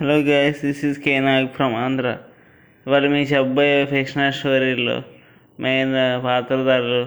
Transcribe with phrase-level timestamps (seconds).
[0.00, 2.18] Hello guys this is K Nag from Andhra
[2.86, 5.02] ఇవాళ మీ అబ్బాయి ఫిక్షనల్ స్టోరీలో
[5.60, 7.00] మెయిన్ uh, పాత్రధారులు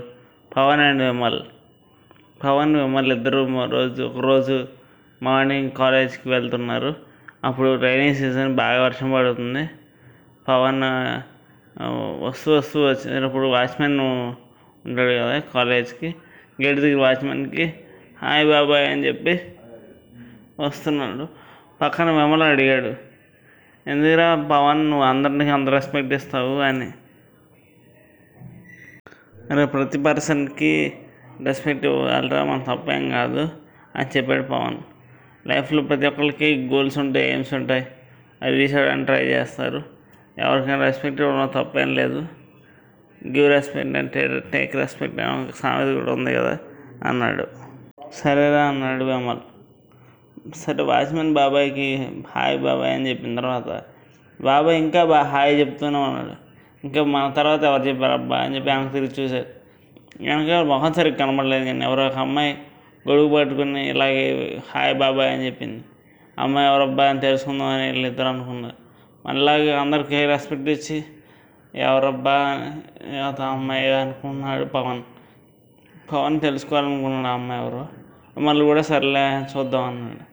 [0.55, 1.39] పవన్ అండ్ విమల్.
[2.43, 3.39] పవన్ విమల్ ఇద్దరు
[3.71, 4.67] రోజు ఒకరోజు
[5.23, 6.95] మార్నింగ్ కాలేజ్కి వెళ్తున్నారు.
[7.43, 9.69] అప్పుడు రైనీ సీజన్ బాగా వర్షం పడుతుంది.
[10.47, 16.15] పవన్ uh, వస్తూ వస్తూ వచ్చినప్పుడు వాచ్మెన్ ఉంటాడు కదా కాలేజ్కి
[16.61, 17.73] గేట్ దగ్గర వాచ్మెన్కి
[18.23, 19.39] హాయ్ బాబాయ్ అని చెప్పి
[20.59, 21.27] వస్తున్నాడు.
[21.83, 22.95] పక్కన మిమ్మల్ని అడిగాడు.
[23.89, 26.59] ఎందుకురా పవన్ నువ్వు అందరినీ అంత రెస్పెక్ట్ ఇస్తావు?
[26.59, 26.91] అని.
[29.51, 30.93] అరే ప్రతి పర్సన్కి
[31.43, 33.49] రెస్పెక్ట్ ఇవ్వాలరా మన తప్పేం కాదు
[33.95, 34.77] అని చెప్పాడు పవన్.
[35.47, 37.87] లైఫ్లో ప్రతి ఒక్కరికి గోల్స్ ఉంటాయి ఎయిమ్స్ ఉంటాయి.
[38.41, 39.83] అవి రీచ్ ట్రై చేస్తారు.
[40.37, 42.25] ఎవరికైనా రెస్పెక్ట్ ఇవ్వడం తప్పేం లేదు.
[43.27, 46.57] గివ్ రెస్పెక్ట్ అంటే టేక్ రెస్పెక్ట్ అని ఒక సామెత కూడా ఉంది కదా
[47.05, 47.47] అన్నాడు.
[48.13, 49.52] సరేరా అన్నాడు విమల్
[50.51, 53.83] సరే వాచ్మెన్ బాబాయ్కి హాయ్ బాబాయ్ అని చెప్పిన తర్వాత
[54.41, 56.35] బాబాయ్ ఇంకా బా హాయ్ చెప్తూనే ఉన్నాడు.
[56.83, 58.11] ఇంకా మన తర్వాత ఎవరు చెప్పారు?
[58.11, 59.45] అబ్బా అని చెప్పి వెనక్కి తిరిగి చూశారు
[60.21, 62.57] వెనక మొహం సరిగ్గా కనబడలేదు కానీ ఎవరో ఒక అమ్మాయి
[63.09, 64.23] గొడుగు పట్టుకుని ఇలాగే
[64.73, 65.83] హాయ్ బాబాయ్ అని చెప్పింది.
[66.39, 68.75] అమ్మాయి ఎవరబ్బా అని తెలుసుకుందాం అని వీళ్ళిద్దరు అనుకున్నారు.
[69.25, 71.03] మళ్ళీ అందరికీ రెస్పెక్ట్ ఇచ్చి
[71.75, 72.37] ఎవరబ్బా
[73.45, 75.01] అమ్మాయి అనుకున్నాడు పవన్.
[76.11, 77.87] పవన్ తెలుసుకోవాలనుకున్నాడు ఆ అమ్మాయి ఎవరు.
[78.39, 80.32] మళ్ళీ కూడా సర్లే చూద్దాం అన్నాడు.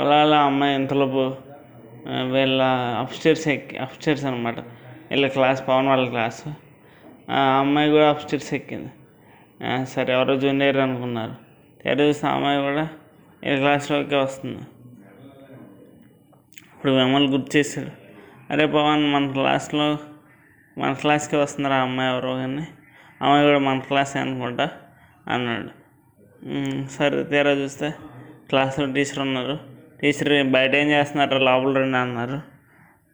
[0.00, 1.22] అలా అలా అమ్మాయి ఇంతలోపు
[2.32, 2.62] వీళ్ళ
[3.00, 4.58] అప్స్టేర్స్ ఎక్కి అప్స్టేర్స్ అనమాట
[5.10, 6.40] వీళ్ళ క్లాస్ పవన్ వాళ్ళ క్లాస్
[7.30, 8.90] ఆ అమ్మాయి కూడా అప్స్టేర్స్ ఎక్కింది.
[9.84, 11.34] సరే ఎవరో జూనియర్ అనుకున్నారు.
[11.82, 12.88] తెర చూస్తే ఆ అమ్మాయి కూడా
[13.42, 14.62] వీళ్ళ క్లాస్లోకి వస్తుంది.
[16.74, 17.92] ఇప్పుడు మిమ్మల్ని గుర్తు చేశాడు.
[18.52, 19.86] అరే పవన్ మన క్లాస్లో
[20.78, 22.66] మన క్లాస్కి వస్తున్నారు ఆ అమ్మాయి ఎవరో కానీ
[23.22, 24.70] అమ్మాయి కూడా మన క్లాసే అనుకుంటా
[25.28, 25.70] అన్నాడు.
[26.96, 27.88] సరే తీరా చూస్తే
[28.48, 29.73] క్లాస్లో టీచర్ ఉన్నారు.
[30.04, 32.40] టీచర్ బయట ఏం చేస్తున్నారు లోపల రండి అన్నారు.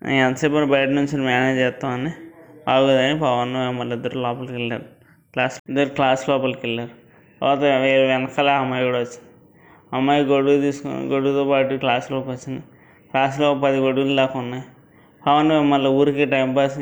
[0.06, 2.10] ఎంతసేపు బయట నుంచి మేనేజ్ చేస్తామని
[2.66, 4.83] బాగోదని పవన్ మళ్ళీ ఇద్దరు లోపలికి వెళ్ళారు.
[5.33, 6.90] క్లాస్ ఇద్దరు క్లాస్ లోపలికి వెళ్ళారు.
[7.40, 9.29] తర్వాత వెనకాల ఆ అమ్మాయి కూడా వచ్చింది.
[9.92, 12.61] అమ్మాయి గొడుగు తీసుకుని గొడుగుతో పాటు క్లాస్లోకి వచ్చింది.
[13.11, 14.62] క్లాస్లో పది గొడుగులు దాకా ఉన్నాయి.
[15.27, 16.79] పవన్ మళ్ళీ ఊరికి టైంపాస్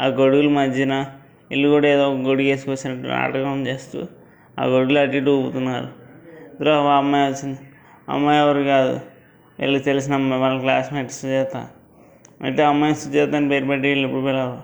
[0.00, 1.06] ఆ గొడుగుల మధ్యన
[1.52, 4.06] ఇల్లు కూడా ఏదో ఒక గొడుగు వేసుకొచ్చినట్టు నాటకం చేస్తూ
[4.60, 5.88] ఆ గొడుగులు అటు ఇటు ఊపుతున్నారు.
[6.50, 7.58] ఇద్దరు ఆ అమ్మాయి వచ్చింది.
[8.08, 9.09] అమ్మాయి ఎవరు కాదు.
[9.60, 11.56] వీళ్ళు తెలిసిన అమ్మాయి వాళ్ళ క్లాస్మేట్ సుజాత
[12.42, 14.62] అయితే అమ్మాయి సుజాత అని పేరు పెట్టి వీళ్ళు ఇప్పుడు పిలవరు.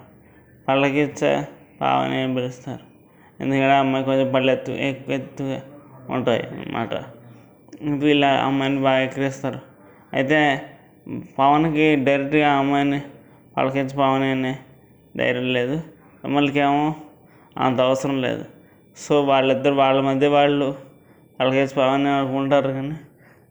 [0.69, 1.49] పళ్ళకి ఇచ్చే
[1.81, 2.85] పావని అని పిలుస్తారు.
[3.41, 5.63] ఎందుకంటే అమ్మాయి కొంచెం పళ్ళు ఎత్తు ఎక్కువ ఎత్తుగా
[6.11, 6.95] ఉంటాయి అన్నమాట.
[7.85, 9.61] వీళ్ళ అమ్మాయిని బాగా ఎక్కిరిస్తారు.
[10.13, 10.39] అయితే
[11.39, 13.01] పవన్కి డైరెక్ట్గా అమ్మాయిని
[13.57, 14.55] పలకించి పవన్ అని
[15.17, 15.77] ధైర్యం లేదు.
[16.25, 16.95] మిమ్మల్నికేమో
[17.59, 18.45] అంత అవసరం లేదు.
[18.97, 20.75] సో వాళ్ళిద్దరు వాళ్ళ మధ్య వాళ్ళు
[21.41, 22.97] పలకించి పవన్ అనుకుంటారు కానీ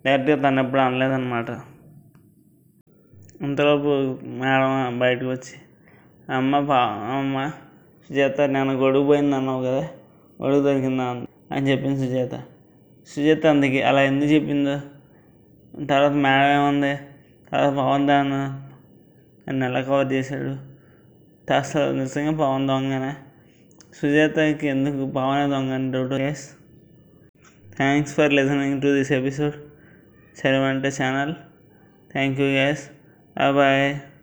[0.05, 1.51] డైరెక్ట్గా తను ఎప్పుడు అనలేదన్నమాట.
[3.41, 5.55] అంతలోపు మేడం బయటకు వచ్చి
[6.33, 6.77] అమ్మ పా
[7.17, 7.51] అమ్మ
[8.09, 9.87] సుజాత నేను గొడుగు పోయింది అన్నావు కదా
[10.41, 11.25] గొడుగు దొరికిందా?
[11.51, 12.43] అని చెప్పింది సుజాత.
[13.07, 14.81] సుజాత అందుకే అలా ఎందుకు చెప్పిందో?
[15.85, 16.95] తర్వాత మేడం ఏముంది?
[17.51, 18.31] తర్వాత పవన్ దాన్
[19.49, 20.75] నన్ను ఎలా కవర్ చేశాడు?
[21.53, 23.13] అసలు నిజంగా పవన్ దొంగనే.
[23.93, 26.49] సుజాతకి ఎందుకు పవన్ దొంగ అని doubt yes
[27.75, 29.53] thanks for listening to this episode
[30.35, 31.35] Cervantes channel.
[32.13, 32.89] Thank you guys.
[33.35, 34.05] Bye bye.